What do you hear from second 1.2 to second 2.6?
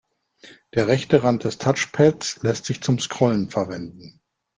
Rand des Touchpads